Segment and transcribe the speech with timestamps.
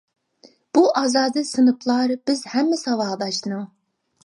[0.77, 3.65] بۇ ئازادە سىنىپلار، بىز ھەممە ساۋاقداشنىڭ.